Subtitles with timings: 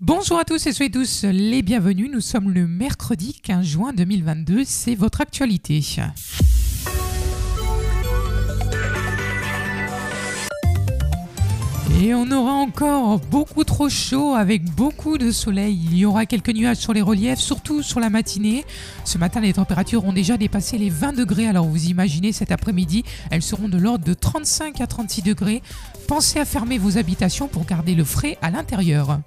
[0.00, 2.08] Bonjour à tous et soyez tous les bienvenus.
[2.08, 4.62] Nous sommes le mercredi 15 juin 2022.
[4.64, 5.82] C'est votre actualité.
[12.00, 15.76] Et on aura encore beaucoup trop chaud avec beaucoup de soleil.
[15.90, 18.64] Il y aura quelques nuages sur les reliefs, surtout sur la matinée.
[19.04, 21.48] Ce matin, les températures ont déjà dépassé les 20 degrés.
[21.48, 23.02] Alors vous imaginez cet après-midi,
[23.32, 25.60] elles seront de l'ordre de 35 à 36 degrés.
[26.06, 29.18] Pensez à fermer vos habitations pour garder le frais à l'intérieur.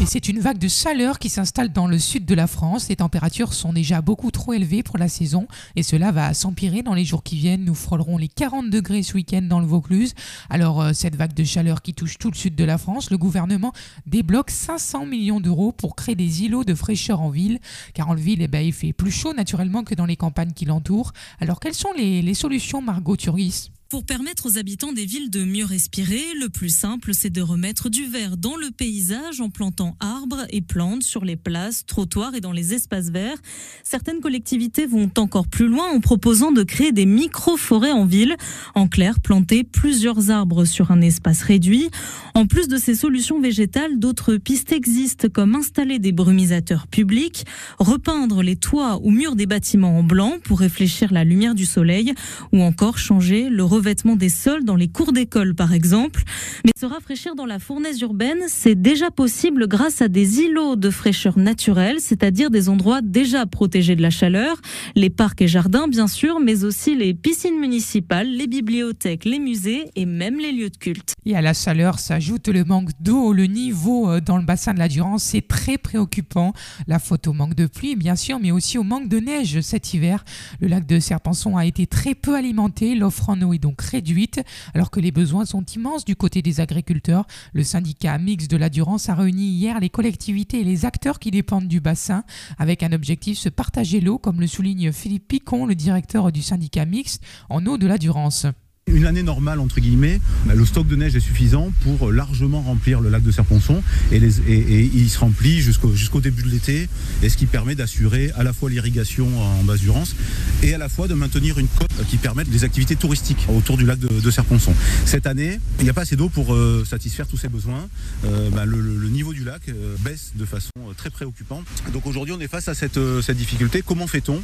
[0.00, 2.88] Et c'est une vague de chaleur qui s'installe dans le sud de la France.
[2.88, 6.94] Les températures sont déjà beaucoup trop élevées pour la saison et cela va s'empirer dans
[6.94, 7.64] les jours qui viennent.
[7.64, 10.14] Nous frôlerons les 40 degrés ce week-end dans le Vaucluse.
[10.50, 13.18] Alors euh, cette vague de chaleur qui touche tout le sud de la France, le
[13.18, 13.72] gouvernement
[14.06, 17.58] débloque 500 millions d'euros pour créer des îlots de fraîcheur en ville.
[17.92, 20.64] Car en ville, eh ben, il fait plus chaud naturellement que dans les campagnes qui
[20.64, 21.12] l'entourent.
[21.40, 23.72] Alors quelles sont les, les solutions Margot Turgis?
[23.88, 27.88] Pour permettre aux habitants des villes de mieux respirer, le plus simple, c'est de remettre
[27.88, 32.42] du vert dans le paysage en plantant arbres et plantes sur les places, trottoirs et
[32.42, 33.38] dans les espaces verts.
[33.84, 38.36] Certaines collectivités vont encore plus loin en proposant de créer des micro-forêts en ville.
[38.74, 41.88] En clair, planter plusieurs arbres sur un espace réduit.
[42.34, 47.46] En plus de ces solutions végétales, d'autres pistes existent comme installer des brumisateurs publics,
[47.78, 52.12] repeindre les toits ou murs des bâtiments en blanc pour réfléchir la lumière du soleil
[52.52, 56.24] ou encore changer le revêtement des sols dans les cours d'école, par exemple.
[56.64, 60.90] Mais se rafraîchir dans la fournaise urbaine, c'est déjà possible grâce à des îlots de
[60.90, 64.60] fraîcheur naturelle, c'est-à-dire des endroits déjà protégés de la chaleur,
[64.96, 69.84] les parcs et jardins, bien sûr, mais aussi les piscines municipales, les bibliothèques, les musées
[69.94, 71.14] et même les lieux de culte.
[71.24, 73.32] Et à la chaleur s'ajoute le manque d'eau.
[73.32, 76.52] Le niveau euh, dans le bassin de la Durance, c'est très préoccupant.
[76.88, 79.94] La faute au manque de pluie, bien sûr, mais aussi au manque de neige cet
[79.94, 80.24] hiver.
[80.60, 82.96] Le lac de Serpenson a été très peu alimenté.
[82.96, 84.40] L'offre en eau est donc réduite,
[84.74, 87.26] alors que les besoins sont immenses du côté des agriculteurs.
[87.52, 91.30] Le syndicat mixte de la Durance a réuni hier les collectivités et les acteurs qui
[91.30, 92.24] dépendent du bassin,
[92.58, 96.84] avec un objectif se partager l'eau, comme le souligne Philippe Picon, le directeur du syndicat
[96.84, 98.46] mixte en eau de la Durance.
[98.90, 103.00] Une année normale, entre guillemets, bah, le stock de neige est suffisant pour largement remplir
[103.00, 106.88] le lac de Serponçon et, il se remplit jusqu'au début de l'été,
[107.22, 110.14] et ce qui permet d'assurer à la fois l'irrigation en basse durance
[110.62, 113.84] et à la fois de maintenir une côte qui permette des activités touristiques autour du
[113.84, 114.74] lac de, de Serponçon.
[115.04, 117.88] Cette année, il n'y a pas assez d'eau pour euh, satisfaire tous ces besoins.
[118.24, 121.64] Euh, bah, le, niveau du lac euh, baisse de façon très préoccupante.
[121.92, 123.82] Donc aujourd'hui, on est face à cette, cette difficulté.
[123.84, 124.40] Comment fait-on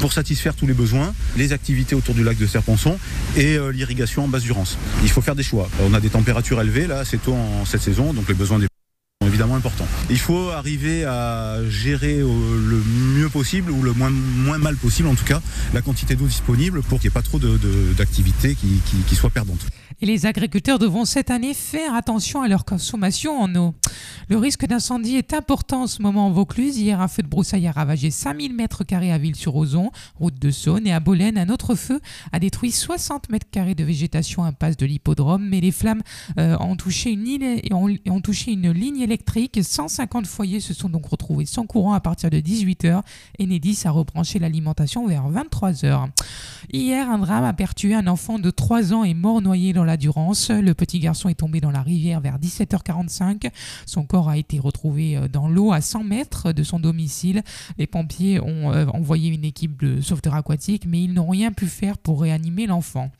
[0.00, 2.98] pour satisfaire tous les besoins, les activités autour du lac de Serponçon
[3.36, 4.78] et l'irrigation irrigation en basse durance?
[5.02, 5.68] Il faut faire des choix.
[5.80, 8.66] On a des températures élevées là, c'est tôt en cette saison, donc les besoins des
[9.36, 9.86] évidemment importants.
[10.08, 12.82] Il faut arriver à gérer le
[13.14, 15.42] mieux possible ou le moins, moins mal possible en tout cas
[15.74, 19.28] la quantité d'eau disponible pour qu'il n'y ait pas trop d'activités qui, qui, qui soient
[19.28, 19.66] perdantes.
[20.02, 23.74] Et les agriculteurs devront cette année faire attention à leur consommation en eau.
[24.28, 26.76] Le risque d'incendie est important en ce moment en Vaucluse.
[26.76, 30.86] Hier, un feu de broussaille a ravagé 5000 mètres carrés à Ville-sur-Ozon, route de Saône,
[30.86, 32.00] et à Bolène, un autre feu
[32.32, 35.48] a détruit 60 mètres carrés de végétation impasse de l'hippodrome.
[35.48, 36.02] Mais les flammes
[36.38, 39.25] euh, ont, touché une ligne, ont, ont touché une ligne électrique.
[39.62, 43.02] 150 foyers se sont donc retrouvés sans courant à partir de 18h.
[43.38, 46.08] Enedis a rebranché l'alimentation vers 23h.
[46.72, 49.96] Hier, un drame a pertué un enfant de 3 ans et mort noyé dans la
[49.96, 50.50] Durance.
[50.50, 53.50] Le petit garçon est tombé dans la rivière vers 17h45.
[53.84, 57.42] Son corps a été retrouvé euh, dans l'eau à 100 mètres de son domicile.
[57.78, 61.66] Les pompiers ont euh, envoyé une équipe de sauveteurs aquatiques, mais ils n'ont rien pu
[61.66, 63.10] faire pour réanimer l'enfant.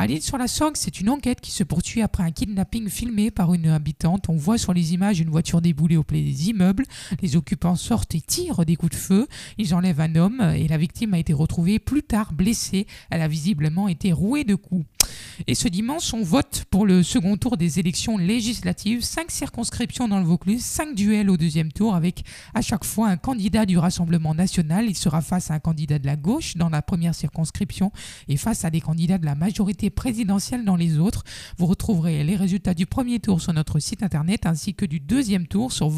[0.00, 3.52] À sur la Sorgue, c'est une enquête qui se poursuit après un kidnapping filmé par
[3.52, 4.28] une habitante.
[4.28, 6.84] On voit sur les images une voiture déboulée au pied des immeubles.
[7.20, 9.26] Les occupants sortent et tirent des coups de feu.
[9.58, 12.86] Ils enlèvent un homme et la victime a été retrouvée plus tard blessée.
[13.10, 14.86] Elle a visiblement été rouée de coups.
[15.46, 19.02] Et ce dimanche, on vote pour le second tour des élections législatives.
[19.02, 23.16] Cinq circonscriptions dans le Vaucluse, cinq duels au deuxième tour avec à chaque fois un
[23.16, 24.86] candidat du Rassemblement national.
[24.88, 27.92] Il sera face à un candidat de la gauche dans la première circonscription
[28.26, 31.22] et face à des candidats de la majorité présidentielle dans les autres.
[31.56, 35.46] Vous retrouverez les résultats du premier tour sur notre site internet ainsi que du deuxième
[35.46, 35.88] tour sur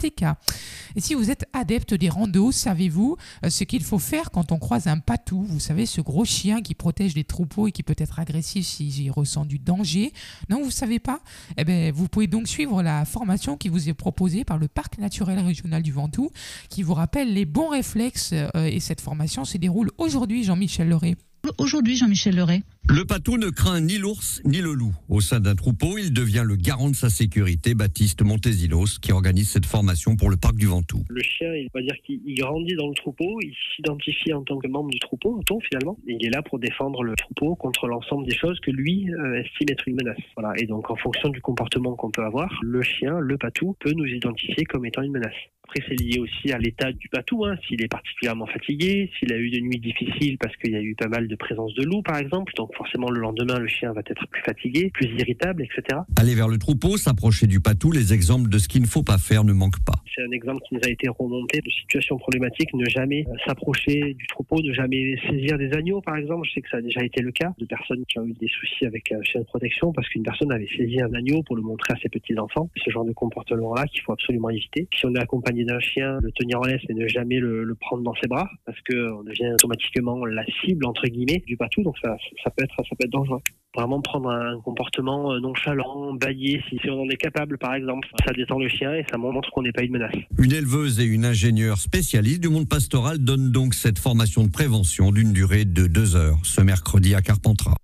[0.00, 4.58] Et si vous êtes adepte des randos, savez-vous euh, ce qu'il faut faire quand on
[4.58, 5.42] croise un patou?
[5.42, 9.10] Vous savez, ce gros chien qui protège les troupeaux et qui peut être agressif s'il
[9.10, 10.12] ressent du danger.
[10.50, 11.20] Non, vous ne savez pas?
[11.56, 14.98] Eh bien, vous pouvez donc suivre la formation qui vous est proposée par le Parc
[14.98, 16.30] naturel régional du Ventoux,
[16.68, 18.30] qui vous rappelle les bons réflexes.
[18.32, 21.16] Euh, et cette formation se déroule aujourd'hui, Jean-Michel Leray.
[21.58, 22.62] Aujourd'hui, Jean-Michel Leray.
[22.86, 24.94] Le patou ne craint ni l'ours ni le loup.
[25.08, 29.50] Au sein d'un troupeau, il devient le garant de sa sécurité, Baptiste Montesilos, qui organise
[29.50, 31.04] cette formation pour le parc du Ventoux.
[31.08, 34.68] Le chien, il va dire qu'il grandit dans le troupeau, il s'identifie en tant que
[34.68, 35.98] membre du troupeau, auton finalement.
[36.06, 39.68] il est là pour défendre le troupeau contre l'ensemble des choses que lui euh, estime
[39.70, 40.16] être une menace.
[40.36, 40.54] Voilà.
[40.58, 44.06] Et donc en fonction du comportement qu'on peut avoir, le chien, le patou, peut nous
[44.06, 45.34] identifier comme étant une menace.
[45.68, 49.36] Après, c'est lié aussi à l'état du patou, hein, s'il est particulièrement fatigué, s'il a
[49.36, 52.00] eu des nuits difficiles parce qu'il y a eu pas mal de présence de loups,
[52.00, 52.54] par exemple.
[52.76, 56.00] Forcément, le lendemain, le chien va être plus fatigué, plus irritable, etc.
[56.16, 59.18] Aller vers le troupeau, s'approcher du patou, les exemples de ce qu'il ne faut pas
[59.18, 59.94] faire ne manquent pas.
[60.14, 64.26] C'est un exemple qui nous a été remonté de situations problématiques, ne jamais s'approcher du
[64.26, 66.46] troupeau, ne jamais saisir des agneaux, par exemple.
[66.48, 68.48] Je sais que ça a déjà été le cas de personnes qui ont eu des
[68.48, 71.62] soucis avec un chien de protection parce qu'une personne avait saisi un agneau pour le
[71.62, 72.70] montrer à ses petits-enfants.
[72.76, 74.88] Ce genre de comportement-là qu'il faut absolument éviter.
[74.94, 78.02] Si on est accompagné d'un chien, le tenir en laisse et ne jamais le, prendre
[78.02, 82.16] dans ses bras parce qu'on devient automatiquement la cible entre guillemets du patou, donc ça,
[82.42, 83.40] ça peut être ça peut être dangereux.
[83.74, 88.08] Vraiment prendre un comportement euh, nonchalant, bailler si, si on en est capable par exemple,
[88.26, 90.14] ça détend le chien et ça montre qu'on n'est pas une menace.
[90.38, 95.12] Une éleveuse et une ingénieure spécialiste du monde pastoral donnent donc cette formation de prévention
[95.12, 97.74] d'une durée de deux heures ce mercredi à Carpentras.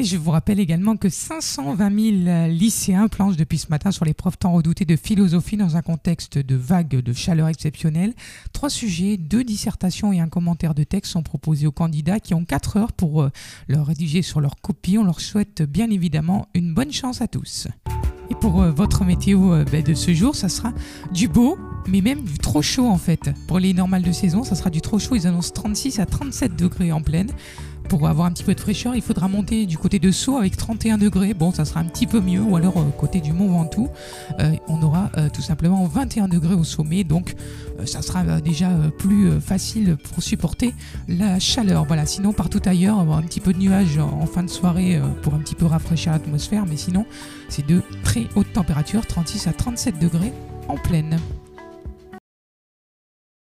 [0.00, 4.38] Et je vous rappelle également que 520 000 lycéens planchent depuis ce matin sur l'épreuve
[4.38, 8.14] tant redoutée de philosophie dans un contexte de vague de chaleur exceptionnelle.
[8.54, 12.46] Trois sujets, deux dissertations et un commentaire de texte sont proposés aux candidats qui ont
[12.46, 13.30] 4 heures pour euh,
[13.68, 14.96] leur rédiger sur leur copie.
[14.96, 17.68] On leur souhaite bien évidemment une bonne chance à tous.
[18.30, 20.72] Et pour euh, votre météo euh, ben, de ce jour, ça sera
[21.12, 23.30] du beau, mais même du trop chaud en fait.
[23.48, 25.16] Pour les normales de saison, ça sera du trop chaud.
[25.16, 27.30] Ils annoncent 36 à 37 degrés en pleine
[27.90, 30.56] pour avoir un petit peu de fraîcheur, il faudra monter du côté de Sceaux avec
[30.56, 31.34] 31 degrés.
[31.34, 32.40] Bon, ça sera un petit peu mieux.
[32.40, 33.88] Ou alors, euh, côté du Mont Ventoux,
[34.38, 37.02] euh, on aura euh, tout simplement 21 degrés au sommet.
[37.02, 37.34] Donc,
[37.86, 40.72] ça sera déjà plus facile pour supporter
[41.08, 41.84] la chaleur.
[41.86, 45.34] Voilà, sinon, partout ailleurs, avoir un petit peu de nuages en fin de soirée pour
[45.34, 46.66] un petit peu rafraîchir l'atmosphère.
[46.66, 47.06] Mais sinon,
[47.48, 50.32] c'est de très haute température, 36 à 37 degrés
[50.68, 51.18] en pleine.